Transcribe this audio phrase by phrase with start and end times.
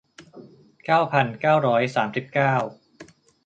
[0.85, 2.53] เก้าพันเก้าร้อยสามสิบเก้า